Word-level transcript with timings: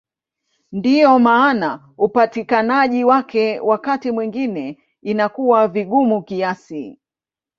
Ndiyo 0.71 1.19
maana 1.19 1.89
upatikanaji 1.97 3.03
wake 3.03 3.59
wakati 3.59 4.11
mwingine 4.11 4.79
inakuwa 5.01 5.67
vigumu 5.67 6.23
kiasi. 6.23 6.99